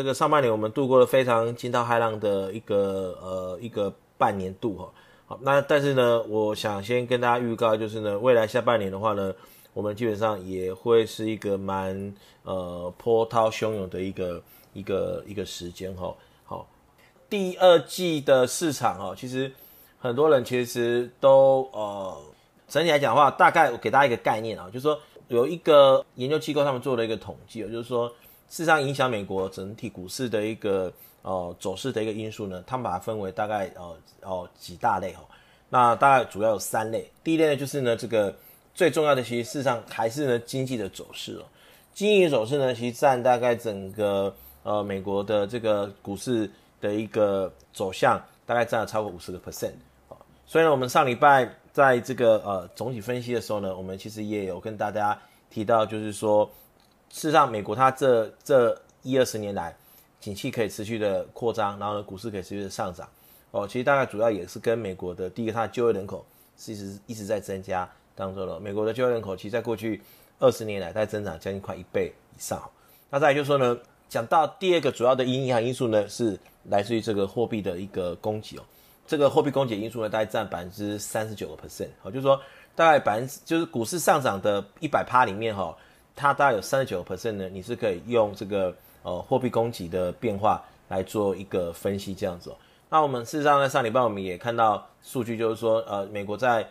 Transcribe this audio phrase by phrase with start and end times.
[0.00, 4.90] 这个上半年我们度过了非常惊涛骇浪的一个呃一个半年度哈。
[5.26, 9.30] 好，那但是呢，我想先跟大家预告，就是呢，未来下半年的话呢，
[9.74, 12.14] 我们基本上也会是一个蛮
[12.44, 14.42] 呃波涛汹涌的一个
[14.72, 16.14] 一个一个时间哈。
[16.46, 16.66] 好，
[17.28, 19.52] 第二季的市场哈，其实
[19.98, 22.16] 很多人其实都呃
[22.68, 24.98] 整体来讲的话，大概我给大家一个概念啊，就是说
[25.28, 28.10] 有一个研究机构他们做了一个统计，就是说。
[28.50, 35.20] 事实上，影响美国整体股市的一个呃走势的一个因素呢，他们把它分为大概呃哦几大类哦。
[35.68, 37.08] 那大概主要有三类。
[37.22, 38.34] 第一类呢，就是呢这个
[38.74, 41.44] 最重要的，其实事实上还是呢经济的走势哦。
[41.94, 49.74] 经济的走势呢，其实占大概整个呃美国的这个股市的一个走向，大概占了超过五十个 percent
[50.08, 50.16] 哦。
[50.44, 55.16] 所以呢，我们上礼拜在这个呃总体分析的时候呢，我们其实也有跟大家
[55.48, 56.50] 提到，就是说。
[57.10, 59.76] 事实上，美国它这这一二十年来，
[60.20, 63.08] 景气可以持续的扩张，然后呢，股市可以持续的上涨。
[63.50, 66.24] 哦，其实大概主要也是跟美国的第一个，它的就业人口
[66.56, 68.60] 其实一直在增加当中了。
[68.60, 70.00] 美国的就业人口其实在过去
[70.38, 72.62] 二十年来在增长将近快一倍以上。
[73.10, 73.76] 那再来就是说呢，
[74.08, 78.62] 讲到第二个主要的影响因素呢，是来自于这个货币的一个供给哦。
[79.04, 81.88] 这个货币供给因素呢，大概占百分之三十九个 percent。
[82.00, 82.40] 好，就是说
[82.76, 85.76] 大概百分之就是股市上涨的一百趴里面哈。
[86.16, 92.56] 它大概有三十九 percent 呢，你是可以用这个呃货币供给的变化来做一个分析这样子哦。
[92.90, 96.68] 那我们事实上在上礼拜我们也看到数据，就是说呃美国在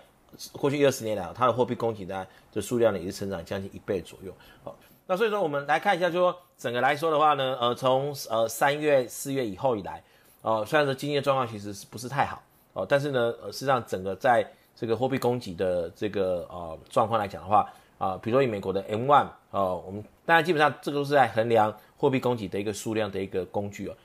[0.52, 4.32] 过去一二十年来，它的货币供给的的数量呢也是成长将近一倍左右。
[4.64, 4.76] 好，
[5.08, 10.04] 那所以说我们来看一下，就说整个来说的话呢，呃从呃三月四月以后以来，
[10.42, 14.46] 呃虽然说经济状况其实是不是太好哦，但是呢呃事实上整个在
[14.76, 17.68] 这个货币供给的这个呃状况来讲的话。
[18.00, 23.96] 啊，比如说以美国的 M1，哦，我们当然基本上这个都是在衡量货币供给的一个数量的一个工具哦。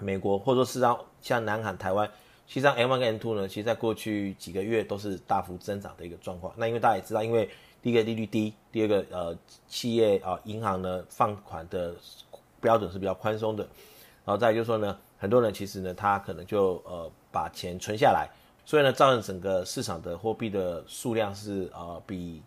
[0.00, 2.06] 美国或者说事实上像南韩、台湾，
[2.46, 6.52] 其实上 M1 跟 M2 呢，其实在过去几个月都是大幅增长的一个状况。
[6.58, 7.48] 那因为大家也知道，因为
[7.80, 11.94] 第一个利率低，第二个呃企业啊银行呢放款的
[12.60, 13.66] 标准是比较宽松的，
[14.26, 18.28] 然后再就是说呢，很多人其实呢他可能就呃把钱存下来，
[18.66, 22.42] 所以呢造成整个市场的货币的数量是呃比。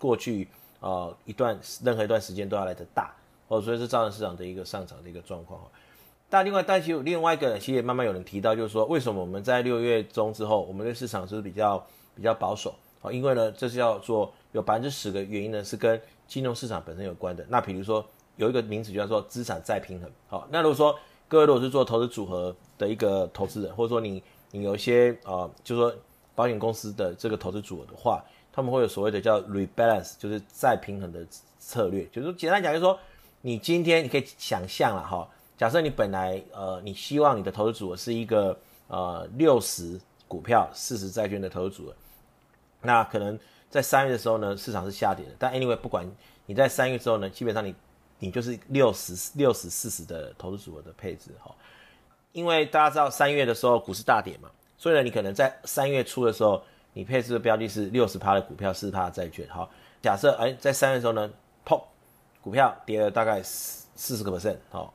[0.00, 0.48] 过去
[0.80, 3.14] 呃一段任何一段时间都要来的大
[3.46, 5.60] 哦，所以是造成市场的一个上涨的一个状况。
[6.28, 11.84] 但另外，但其另外一个，其实也慢慢有人提到，就是说为什么我们在六月中之后，我们对市场是比较
[12.14, 12.72] 比较保守
[13.02, 13.10] 啊？
[13.10, 17.44] 因为呢，这是要做有百分之十个原因呢是跟金融市场本身有关的。
[17.48, 18.06] 那比如说
[18.36, 20.08] 有一个名词叫做资产再平衡。
[20.28, 20.96] 好，那如果说
[21.26, 24.22] 各位如果是做投资组合的一个投资人，或者说你
[24.52, 25.92] 你有一些呃，就是说
[26.36, 28.24] 保险公司的这个投资组合的话。
[28.60, 31.26] 他们会有所谓的叫 rebalance，就是再平衡的
[31.58, 32.04] 策略。
[32.12, 32.98] 就是简单讲，就是说
[33.40, 35.26] 你今天你可以想象了哈，
[35.56, 38.54] 假设你本来呃你希望你的投资组合是一个
[38.88, 41.94] 呃六十股票四十债券的投资组合，
[42.82, 43.38] 那可能
[43.70, 45.32] 在三月的时候呢，市场是下跌的。
[45.38, 46.06] 但 anyway 不管
[46.44, 47.74] 你在三月之后呢，基本上你
[48.18, 51.50] 你就是六十六十四十的投资组合的配置哈。
[52.32, 56.62] 因为大家知道三月的时候股市大跌嘛，所以呢你可能在三月初的时候。
[56.92, 59.46] 你配置的标的是六十趴的股票，四十趴的债券。
[59.48, 59.70] 好，
[60.02, 61.30] 假设哎，在三月的时候呢，
[61.64, 61.80] 砰，
[62.40, 64.92] 股票跌了大概四四十个 percent，好，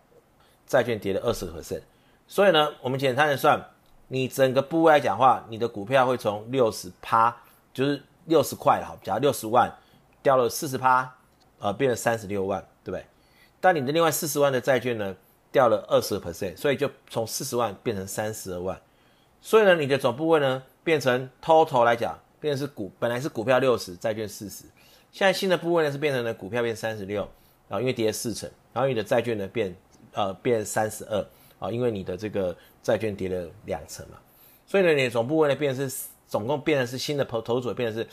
[0.67, 1.81] 债券跌了二十个 percent。
[2.27, 3.63] 所以呢，我们简单的算，
[4.09, 7.35] 你整个部位来讲话，你的股票会从六十趴，
[7.73, 9.73] 就是六十块，好，假如六十万
[10.21, 11.15] 掉了四十趴，
[11.59, 13.05] 呃，变成三十六万，对不对？
[13.61, 15.15] 但你的另外四十万的债券呢，
[15.51, 18.79] 掉了二十个 percent，所以就从四十万变成三十二万。
[19.39, 20.61] 所以呢，你的总部位呢？
[20.85, 24.63] 变成 total 来讲，变成是股本来是股票六十，债券四十，
[25.11, 27.27] 现在新的部位呢是变成了股票变三十六，
[27.67, 29.75] 然后因为跌了四成，然后你的债券呢变
[30.13, 34.17] 呃变三十二，啊，因为你的这个债券跌了两成嘛，
[34.67, 38.07] 所以呢你的总部位呢变成是总共变成是新的投投组变成是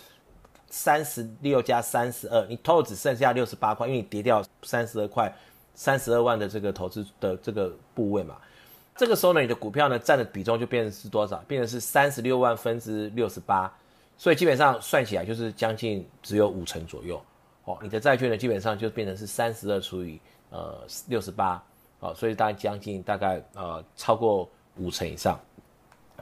[0.70, 5.30] 三十六加三十二，你 total 只剩下六十八块，因为你跌掉三十二块，
[5.74, 8.38] 三十二万的这个投资的这个部位嘛。
[8.94, 11.38] 这个时候呢，你的股票呢占的比重就变成是多少？
[11.48, 13.72] 变成是三十六万分之六十八，
[14.18, 17.20] 所以基本上算起来就是将近只有五成左右。
[17.64, 21.62] 哦，你的债券呢基本上就变成是三十二除以呃六十八，
[22.00, 25.40] 哦，所以大概将近大概呃超过五成以上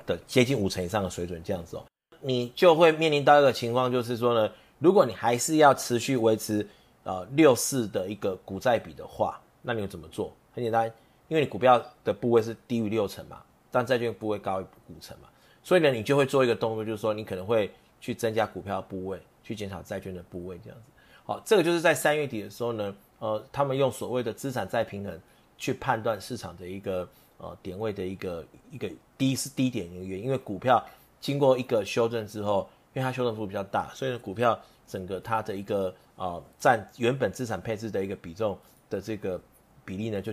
[0.06, 1.84] 的接近五成以上的水准这样子哦，
[2.20, 6.66] 你就会面临到一个情况，就是说呢，如果你还是要持续维持
[7.02, 10.32] 呃六四的一个股债比的话，那你会怎么做？
[10.54, 10.92] 很简单。
[11.30, 13.40] 因为你股票的部位是低于六成嘛，
[13.70, 15.28] 但债券部位高于五成嘛，
[15.62, 20.84] 所以呢，你就会做一个动作，就是说你可能会去增加股票部位，去减少债券的部位，这样子。
[21.24, 25.20] 好，这个就是在三月底的时候呢，呃，他们用所谓的资产再平衡
[25.56, 30.84] 去判断市场的一个呃点位的一个一个低是低点的原因，因为股票
[31.20, 39.40] 经过一个修正之后，因为它修正幅度比较大，所以呢股票整个它的一个呃占原本资产配置的一个比重的这个
[39.84, 40.32] 比例呢就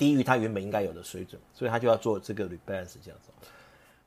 [0.00, 3.28] 低于它原本应该有的水准，所以它就要做这个 rebalance 这样子。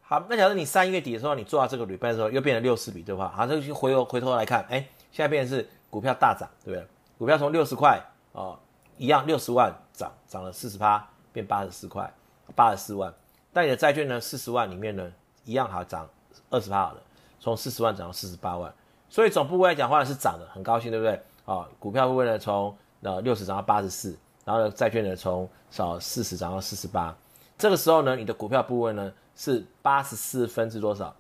[0.01, 4.80] 好，那假如你三月底的时候你做到这个 rebalance 的时候又变成六四比对的话，好，这就回头回头来看，哎，
[5.12, 6.88] 现在变成是股票大涨，对不对？
[7.19, 8.01] 股票从六十块
[8.34, 8.57] 啊。
[9.00, 11.04] 一样六十万涨涨了四十趴，
[11.34, 12.13] 变八十四块，
[12.56, 13.12] 八十四万。
[13.51, 15.12] 但你的债券呢，四十万里面呢，
[15.46, 16.07] 一样好涨
[16.51, 17.01] 二十趴好了，
[17.39, 18.72] 从四十万涨到四十八万。
[19.10, 21.19] 所以总部位来讲话呢是涨的，很高兴，对不对？
[21.44, 27.16] 啊，股票部位呢从呃六十涨到八十四，然后呢债券呢从少四十涨到四十八。
[27.57, 31.16] 这个时候呢，你的股票部位呢是八十四分之多少？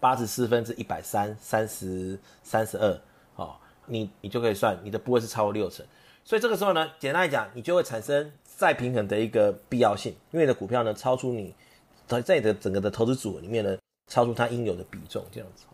[0.00, 3.00] 八十四分之一百三三十三十二。
[3.34, 5.84] 好，你你就可以算你的部位是超过六成。
[6.24, 11.54] 所以这个时候呢，简单来讲，你就会产生再平衡的一个必要性，因为你的股票呢超出你，
[12.06, 13.76] 在你的整个的投资组合里面呢，
[14.06, 15.64] 超出它应有的比重，这样子。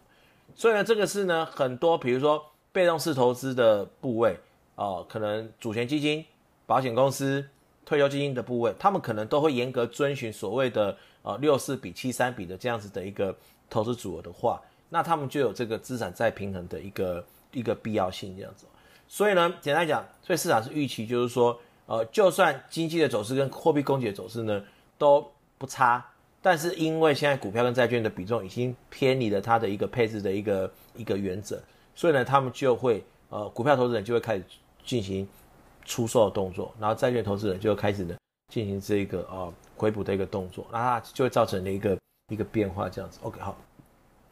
[0.54, 4.38] 所以呢，这个是呢很多，比如说被动式投资的部位
[4.75, 6.25] 啊、呃，可能主权基金、
[6.69, 7.43] 保险公司、
[7.87, 13.35] 退休基金的部位，他们可能都会严格遵循所谓的呃六四比七三比的这样子的一个
[13.70, 14.61] 投资组合的话，
[14.91, 18.67] 那他们就有这个资产再平衡的一个一个必要性，这样子。
[19.09, 24.62] 所以呢，简单讲，所以市场是预期，就是说，呃，就算经济的走势跟货币供给的走势呢
[24.99, 25.26] 都
[25.56, 26.05] 不差，
[26.43, 31.59] 但是因为现在股票跟债券的比重已经偏离了它的一个配置的一个一个原则，
[31.94, 34.44] 所以呢，他们就会，呃，股票投资人就会开始
[34.85, 35.26] 进行
[35.88, 38.17] 出售的动作，然后债券投资人就会开始呢
[38.52, 41.99] 进行这个呃回补的一个动作，那它就会造成了一个
[42.32, 43.19] 一个变化，这样子。
[43.23, 43.56] OK，好，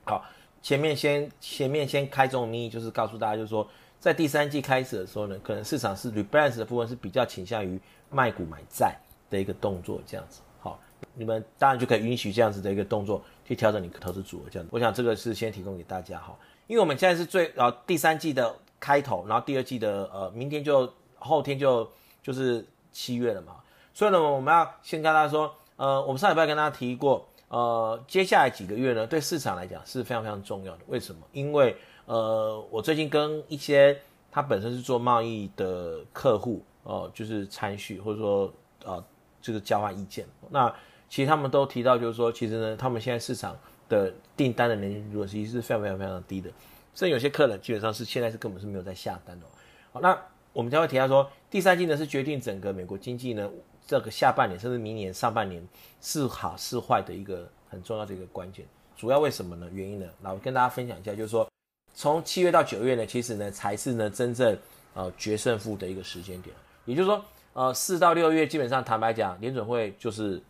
[0.04, 0.24] 好，
[0.62, 3.66] 前面先前面先开宗明义，就是告诉大家，就是说。
[3.98, 7.80] 在第三季开始的时候呢，可能市场是 rebalance 的部分是比较倾向于
[8.10, 8.94] 卖股买债
[9.30, 10.42] 的一个动作，这样子。
[10.60, 10.78] 好，
[11.14, 14.70] 你们当然就可以允许这样子的一个动作去调整你投资组合，这样子。
[14.72, 16.36] 我想这个是先提供给大家哈，
[16.66, 20.92] 因为我们现在是最呃第三季的开头，然后第二季的呃明天就
[21.26, 21.90] 后天就
[22.22, 23.56] 就是七月了嘛，
[23.92, 31.20] 所以呢我们要先跟大家说，呃我们上礼拜跟大家提过，呃接下来几个月呢对市场来讲是非常非常重要的，为什么？
[31.32, 31.76] 因为
[32.06, 34.00] 呃，我最近跟一些
[34.30, 38.52] 他本身是做贸易的客户，哦、呃，就是参叙或者说
[38.84, 39.04] 呃，
[39.42, 40.24] 就是交换意见。
[40.50, 40.72] 那
[41.08, 43.56] 其实他们都提到，就是说，其实呢，他们现在市场
[43.88, 46.50] 的订单的能见度其实是非常非常非常低的，
[46.94, 49.46] 甚至有些客人基本上是现在是根本是没有在下单的。
[49.92, 50.16] 好，那
[50.56, 53.46] 我们将会提到说，第三季呢是决定整个美国经济呢
[53.86, 55.62] 这个下半年甚至明年上半年
[56.00, 58.64] 是好是坏的一个很重要的一个关键。
[58.96, 59.68] 主要为什么呢？
[59.70, 60.06] 原因呢？
[60.18, 61.46] 那我跟大家分享一下，就是说。
[61.92, 64.56] 从七月到九月呢，其实呢才是呢真正
[64.94, 66.56] 呃决胜负的一个时间点。
[66.86, 67.22] 也就是说，
[67.52, 70.40] 呃四到六月基本上坦白讲，联准会就是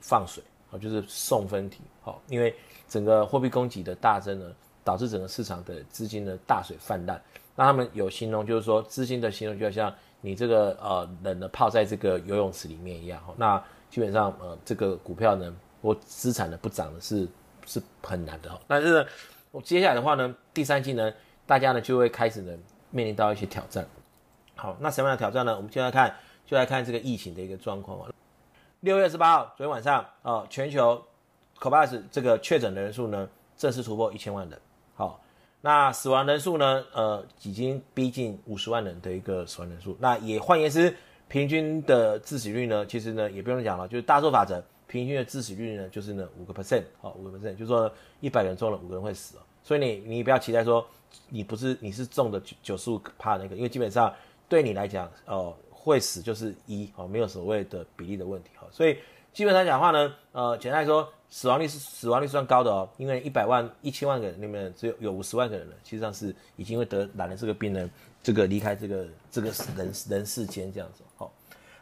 [0.00, 1.82] 放水啊，就是送分题。
[2.00, 2.54] 好，因为
[2.88, 4.46] 整个货币供给的大增呢，
[4.84, 7.20] 导致整个市场的资金的大水泛滥。
[7.60, 13.22] 那他们有形容就是说，资金的形容就像你这个呃冷的泡在这个游泳池里面一样。
[13.36, 17.28] 那基本上呃这个股票呢或资产呢不涨的是
[17.66, 18.58] 是很难的。
[18.66, 19.06] 但是呢。
[19.52, 21.12] 我接下来的话呢，第三季呢，
[21.44, 22.56] 大家呢就会开始呢
[22.90, 23.84] 面临到一些挑战。
[24.54, 25.56] 好，那什么样的挑战呢？
[25.56, 26.14] 我们就来看，
[26.46, 27.98] 就来看这个疫情的一个状况。
[28.78, 31.02] 六月十八号，昨天晚上，哦，全球
[31.58, 34.56] COVID 这个确诊的人数呢正式突破一千万人。
[34.94, 35.20] 好，
[35.60, 39.96] 那死亡人数呢，呃，已经逼近五十万人的一个死亡人数。
[40.00, 40.94] 那也换言之，
[41.28, 44.62] 平均的致死率呢，其实呢也不用讲了，就是大数法则。
[44.86, 47.88] 平均的致死率呢，就是呢五个 percent，好，五个 percent，就是说
[48.18, 50.84] 一百人中了五个人会死，所以你你不要期待说
[51.28, 54.12] 你不是你是中的九九十五趴那个，因为基本上
[54.48, 58.98] 对你来讲哦会死就是一哦，没有所谓的比例的问题哈，所以
[59.32, 67.88] 基本上讲话呢，呃，简单来说死亡率是死亡率算高的哦，因为一百万一千万个人里面只有有五十万个人了，其实上是已经会得染了这个病人，
[68.22, 71.32] 这个离开这个这个人人世间这样子，好。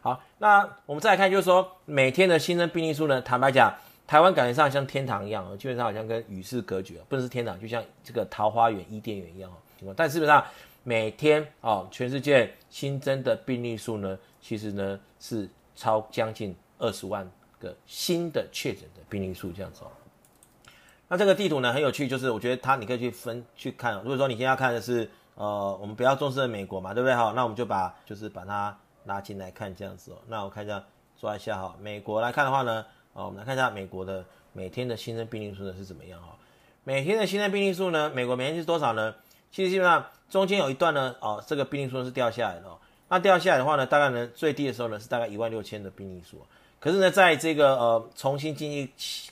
[0.00, 3.75] 好，那我们再来看，就是说每天的新增病例数呢，坦白讲，
[4.07, 9.50] 台湾感觉上像天堂一样，基本上好像跟与世隔绝，不能是天堂，就像这个桃花源、伊甸园一样
[9.83, 9.93] 哦。
[9.97, 10.43] 但基本上
[10.85, 17.28] 每天哦，全世界新增的病例数呢，其实呢是超将近二十万
[17.60, 19.90] 个新的确诊的病例数这样子哦。
[21.08, 23.94] 那这个地图呢很有趣，就是我觉得它你可以去分去看。
[24.02, 27.14] 如果说你现在要看的是呃，我们比较重视的美国嘛，对不对？
[27.14, 28.76] 好，那我们就把就是把它。
[29.04, 30.84] 拉进来看这样子哦，那我看一下，
[31.18, 31.74] 抓一下哈。
[31.80, 32.84] 美国来看的话呢，
[33.14, 34.22] 哦，我们来看一下美国的
[34.52, 36.36] 每天的新增病例数呢是怎么样哈？
[36.84, 39.14] 每天的新增病例数呢，美国每天是多少呢？
[39.50, 42.76] 其实基本上中间有一段呢，哦，这个病例数是掉下来的哦。
[43.08, 46.44] 那掉下来的话呢，大概呢最低的时候呢是大概一万六千的病例数。
[46.80, 48.88] 可是呢，在这个呃重新经济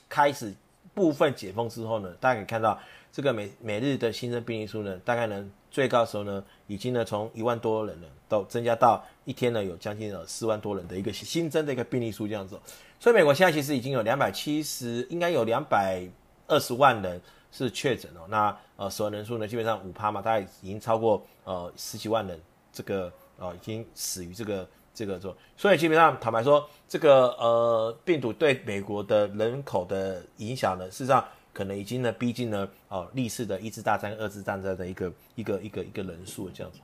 [0.08, 0.52] 开始
[0.94, 2.76] 部分解封之后呢，大家可以看到
[3.12, 12.58] 这个每每日的新增病例数呢，大概呢最高的时候呢，已经呢从一万多人呢都增加到一天呢有将近呃四万多人的一个新增的一个病例数这样子。
[12.98, 16.02] 所以美国现在其实已经有两百七十，应该有两百
[16.48, 17.20] 二十万人
[17.52, 18.26] 是确诊哦。
[18.28, 22.40] 那呃死亡人数呢，基本上五趴嘛，大概已经超过呃十几万人，
[22.72, 24.66] 这个呃已经死于这个。
[24.96, 31.22] 这个做，所以基本上坦白说，这个呃病毒对美国的人口的影响呢，事实上
[31.52, 36.80] 可能已经呢逼近了哦历史的一次大战、二次大战的一个一个一个一个人数这样子。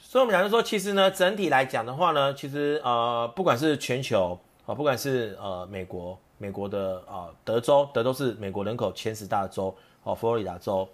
[0.00, 10.88] 所以我们讲就说，其实呢整体来讲的话呢，其实呃不管是全球啊，不管是呃美国美国的啊德州，德州是美国人口前十大州哦，佛罗里达州，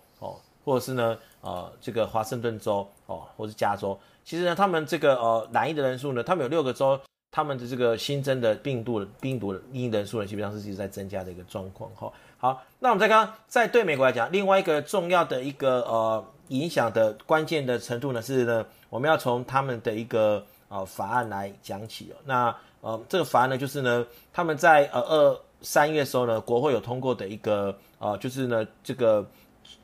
[0.71, 3.99] 或是呢呃这个华盛顿州哦，或是加州。
[4.25, 7.01] 其实呢，他们这个呃染疫的人数呢，他们有六个州，
[7.33, 12.13] 他们的这个新增的病毒病毒的疫人数呢，基本上是一直在增加的一个状况哈。
[12.39, 22.17] 好，那我们再看，在对美国来讲，另外一个重要的一个呃影响的关键的程度呢，是呢，我们要从他们的一个呃法案来讲起哦。
[22.25, 29.27] 那呃这个法案呢，就是呢，他们在呃二三月的时候呢，国会有通过的一个呃就是呢这个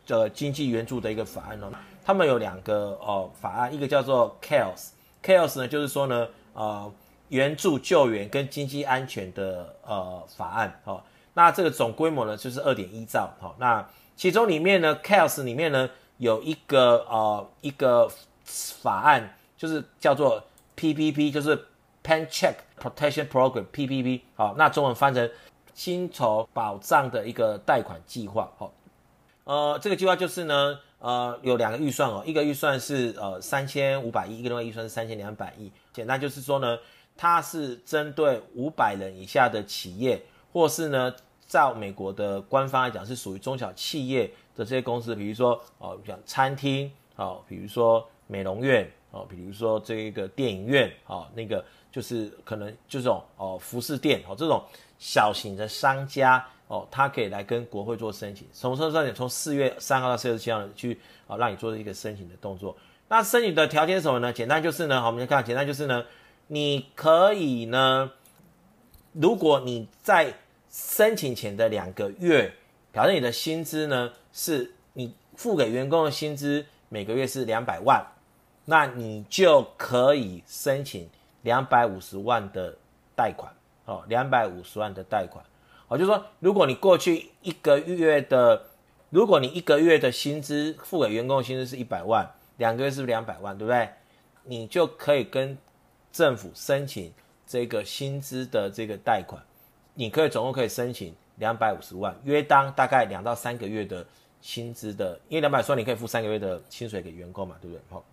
[0.07, 1.71] 的经济援助的一个法案哦。
[2.05, 6.93] 他们有两个呃法案，一个叫做 CARES，CARES 呢就是说呢呃
[7.31, 11.03] 援助救援跟经济安全的呃法案哦，
[11.35, 13.85] 那这个总规模呢就是二点一兆、哦，那
[14.15, 18.09] 其中里面呢 CARES 里面呢有一个呃一个
[18.45, 20.41] 法案就是叫做
[20.77, 21.67] PPP，就是
[22.05, 25.29] Paycheck Protection Program PPP 好、哦，那中文翻成
[25.75, 28.73] 薪酬保障的一个贷款计划好，
[29.47, 30.79] 呃这个计划就是呢。
[30.99, 35.71] 呃，有两个预算哦，一个预算是呃三千五百亿，一个另外预算是三千两百亿。
[35.93, 36.79] 简单就是说呢，
[37.19, 40.21] 它是针对五百人以下的企业，
[40.55, 41.15] 或是呢，
[41.47, 44.27] 照美国的官方来讲是属于中小企业
[44.57, 51.63] 的这些公司，比如说哦，像餐厅哦，比如说美容院哦，比如说这个电影院哦，那个
[51.93, 54.65] 就是可能就这种哦服饰店哦这种
[54.99, 56.45] 小型的商家。
[56.69, 59.13] 哦，他可以来跟国会做申请，从什么时候？
[59.13, 62.77] 从四月三号到四月七号去啊，让你做一个申请的动作。
[63.09, 64.33] 那申请的条件是什么呢？
[64.33, 66.05] 简单就是呢，好，我们来看，简单就是呢，
[66.49, 68.11] 你可以呢，
[69.13, 70.35] 如果你在
[70.69, 72.53] 申请前的两个月，
[72.91, 78.05] 表示你的薪资呢是你付给员工的薪资每个月是两百万，
[78.65, 81.09] 那你就可以申请
[81.43, 82.77] 两百五十万的
[83.15, 83.53] 贷款，
[83.85, 85.45] 哦，两百五十万的贷款。
[85.89, 88.65] 好，就是说，如果你过去一个月的，
[89.11, 93.89] 如果你一个月的薪资付给员工的薪资是一百万，两个月是不是两百万，对不对？
[94.43, 95.57] 你就可以跟
[96.11, 97.13] 政府申请
[97.47, 99.41] 这个薪资的这个贷款，
[99.95, 104.05] 你可以总共可以申请两百五十万，约当大概两到三个月的
[104.41, 107.81] 薪资的，因为两百万你可以付三个月的薪水给员工嘛，对不对？
[107.91, 108.05] 好，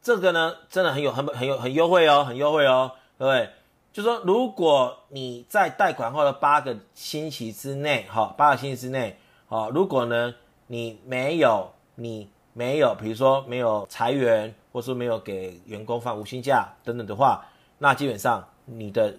[0.00, 3.50] 这个呢真的很有很很有很优惠哦，很优惠哦，对不对？
[3.92, 10.34] 就说，如果你在贷款后的八个星期之内，哈，八个星期之内，好，如果呢
[10.66, 17.44] 你没有你没有，比如说没有裁员，或是没有给员工放无薪假等等的话，
[17.76, 19.14] 那基本上你的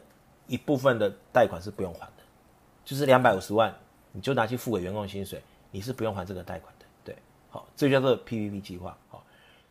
[0.48, 2.24] 一部分的贷款是不用还的，
[2.84, 3.72] 就是两百五十万，
[4.12, 5.40] 你就拿去付给员工薪水，
[5.70, 7.16] 你是不用还这个贷款的，对，
[7.52, 9.24] 好，这叫做 PPP 计划，好，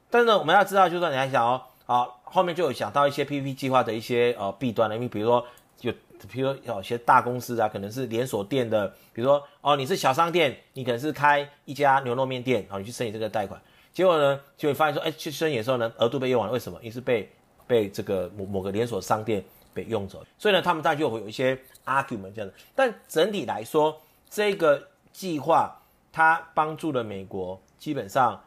[0.09, 1.61] 但是呢，我们要知道，就是你还想哦。
[1.93, 5.47] 好，后面就有想到一些 PPP 计划的一些呃弊端了，因为比如说
[5.83, 5.93] 有，
[6.27, 13.61] 比如说有些大公司啊，可能是连锁店的，比如说哦你是小商店，你可能是开一家牛肉面店，好，你去申请这个贷款，
[13.93, 16.79] 结果呢就会发现说，哎，去申请的时候呢额度被用完了，为什么？
[16.79, 17.31] 因为是被
[17.67, 19.45] 被这个某某个连锁商店
[19.75, 24.83] 被用走，所以呢他们当然就会有一些 argument 这样的，但整体来说，这个
[25.13, 25.79] 计划
[26.11, 28.43] 它帮助了美国基本上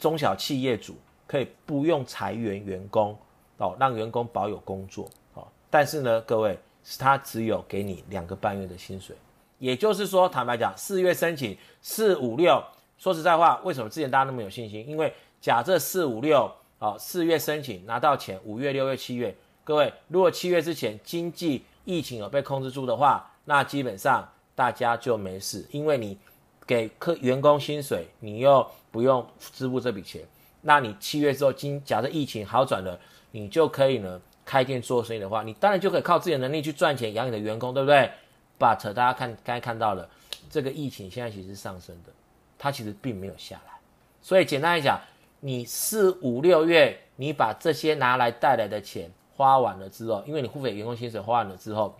[0.00, 0.96] 中小企业主。
[1.32, 3.16] 可以不用裁员员工
[3.56, 5.48] 哦，让员工保有工作哦。
[5.70, 9.16] 但是呢，各位，是他只有给你两个半月的薪水，
[9.58, 12.62] 也就是说，坦白讲，四月申请四五六，
[12.98, 14.86] 说实在话，为什么之前大家那么有信心？
[14.86, 15.10] 因为
[15.40, 19.34] 假设四五六哦，四月申请拿到钱，五月、六月、七月，
[19.64, 26.18] 各位，如果七月之前经济疫情有被控制住的话，那基本上大家就没事，因为你
[26.66, 30.20] 给客员工薪水，你又不用支付这笔钱。
[30.62, 32.98] 那你七月之后，今假设疫情好转了，
[33.32, 38.10] 你就可以呢开店做生意的话，你当然就可以靠自己的能力去赚钱养你的员工，对不对
[38.58, 40.08] ？But 大家看刚才看到了，
[40.48, 42.12] 这个疫情现在其实是上升的，
[42.58, 43.72] 它其实并没有下来。
[44.20, 45.00] 所以简单来讲，
[45.40, 51.96] 你四五六月你把这些拿来带来的钱花完了之后，因为你付给员工薪水花完了之后，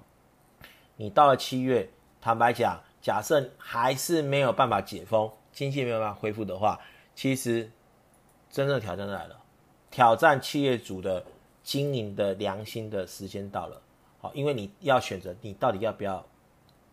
[0.96, 1.90] 你到了七月，
[2.20, 6.78] 坦白讲，假设还是没有办法解封，经济没有办法恢复的话，
[7.16, 7.68] 其实
[8.52, 9.36] 真正的挑战来了，
[9.90, 11.24] 挑战企业主的
[11.64, 13.80] 经营的良心的时间到了。
[14.20, 16.24] 好，因为你要选择，你到底要不要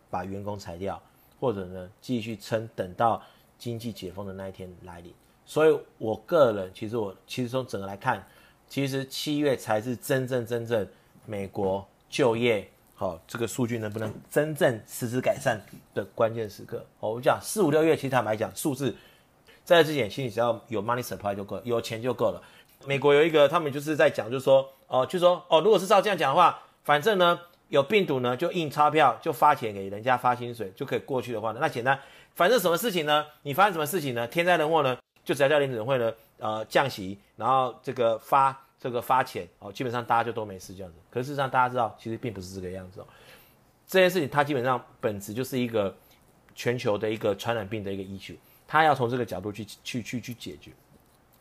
[0.08, 1.00] 把员工裁掉，
[1.38, 3.22] 或者呢继续撑，等到
[3.58, 5.14] 经济解封的那一天来临。
[5.44, 8.26] 所以，我个人其实我其实从整个来看，
[8.66, 10.86] 其实七月才是真正真正
[11.26, 15.60] 美国就业好、这个数据能不能真正实质改善
[15.94, 16.84] 的关键时刻。
[17.00, 18.94] 哦，我讲四五六月，其实坦白讲，数字
[19.76, 22.42] 在之前，其实只要有 money supply 就够，有钱就够了。
[22.86, 31.98] 美国有一个，他们就是在讲，就是说哦，就说哦，如果是照这样讲的话，反正呢有病毒呢，就印钞票，就发钱给人家发薪水就可以过去的话呢，那简单。
[32.34, 33.26] 反正什么事情呢？
[33.42, 34.26] 你发生什么事情呢？
[34.26, 34.96] 天灾人祸呢？
[35.24, 40.98] 就只要叫联准会呢，呃，降息，然后这个发这个发钱哦，基本上大家就都没事这样子。
[41.10, 43.06] 可是事实上大家知道，其实并不是这个样子哦。
[43.86, 45.94] 这件事情它基本上本质就是一个
[46.54, 48.36] 全球的一个传染病的一个 issue，
[48.70, 50.70] 他要从这个角度去去去去解决。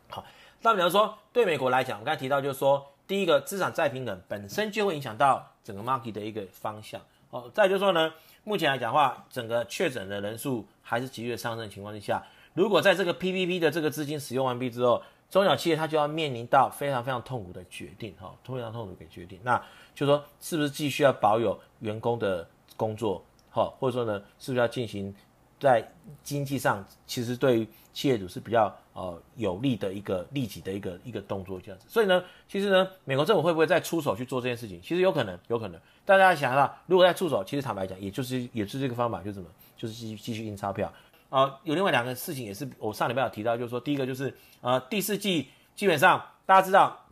[0.09, 0.25] 好，
[0.63, 6.99] 那比方说对美国来讲，我刚才提到就是说，第一个资产再平衡本身就会影响到整个 market 的一个方向。
[7.29, 8.11] 哦，再就是说呢，
[8.43, 12.23] 目前来讲的话，整个确诊的人数还是急剧上升的情况之下。
[12.55, 19.39] 如果在这个 PPP 的这个资金使用完毕之后，中小企业它就要面临到非常非常痛苦的决定，哈，非常痛苦的决定。
[19.43, 19.55] 那
[19.93, 25.13] 就是说，是不是继续要保有员工的工作，哈，或者说呢，是不是要进行
[25.59, 25.85] 在
[26.23, 31.85] 经济上，其实对于企业主是比较呃有利的一个利己的一个一个动作这样子。
[31.89, 34.81] 所以呢，其实呢，美国政府会不会再出手去做这件事情？
[34.81, 35.79] 其实有可能，有可能。
[36.05, 39.47] 大家想到，如果再出手，其实坦白讲，也就是也是这个方法，就是什么？
[39.77, 40.91] 就是继续继续印钞票。
[41.29, 47.05] 啊、呃，有另外两个事情也是我上礼拜有提到，就是说第一个就是呃第四季基本上大家知道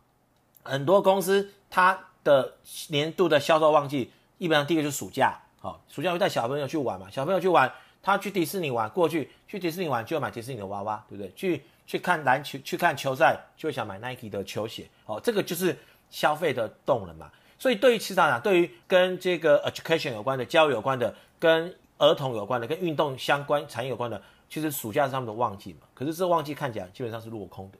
[0.64, 2.54] 很多公司它的
[2.88, 11.32] 年度的销售旺季，基本上第一个就是暑假，好、暑假会带小朋友去玩嘛，小朋友去玩，他去迪士尼玩，过去去迪士尼玩就要买迪士尼的娃娃，对不对？
[11.32, 15.76] 去去看篮球，去看球赛就会想买 Nike 的球鞋，哦，这个就是
[16.10, 17.30] 消费的动能嘛。
[17.58, 25.80] 所以对于市场啊，对于跟这个 education 有关的、教育有关的、跟儿童有关的、跟运动相关产业有关的，其实暑假是他们的旺季嘛。
[25.94, 27.78] 可是这旺季看起来基本上是落空的。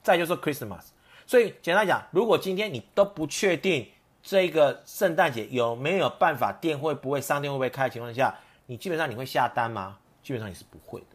[0.00, 0.84] 再就是 Christmas，
[1.26, 3.86] 所以简单讲，如果今天你都不确定
[4.22, 8.34] 这个圣诞节有没有办法，店会不会、商店会不会开的情况下，
[8.68, 9.98] 你基本上你会下单吗？
[10.22, 11.06] 基本上你是不会的。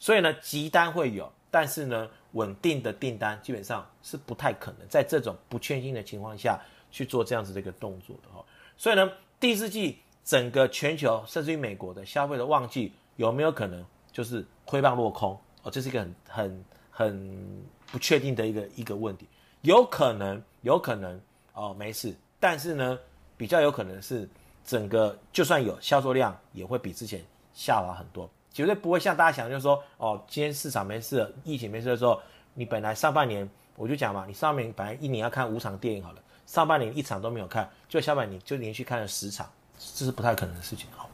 [0.00, 8.44] 所以呢，急单会有，但是呢，稳定的订单基本上是不太可能在这种不确定的情况下去做这样子的一个动作的哈。
[8.76, 9.98] 所以呢，第四季。
[10.24, 15.36] 整个全球甚至于美国的消费的旺季有没有可能就是亏棒落空？
[15.64, 19.26] 哦，这是一个很很很不确定的一个一个问题。
[19.62, 21.20] 有可能，有可能
[21.54, 22.14] 哦，没事。
[22.38, 22.96] 但是呢，
[23.36, 24.28] 比较有可能是
[24.64, 27.20] 整个就算有销售量，也会比之前
[27.52, 32.20] 下滑很多，绝对不会像大家想，就是说哦，今天市场没事，疫情没事的时候，
[32.54, 39.50] 你本来上半年我就讲嘛，你上面本来一年要看五场电影好了，上半年一场都没有看，就下半年就连续看了十场。
[39.94, 41.08] 这是不太可能的事情，好。